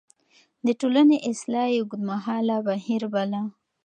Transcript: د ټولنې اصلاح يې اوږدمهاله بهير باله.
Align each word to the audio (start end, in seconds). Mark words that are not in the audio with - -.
د 0.65 0.67
ټولنې 0.79 1.17
اصلاح 1.31 1.67
يې 1.73 1.77
اوږدمهاله 1.81 2.57
بهير 2.67 3.03
باله. 3.13 3.41